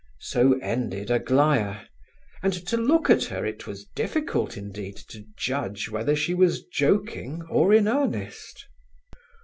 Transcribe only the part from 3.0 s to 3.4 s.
at